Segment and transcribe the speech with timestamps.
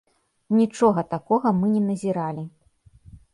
[0.59, 2.43] Нічога такога мы не назіралі.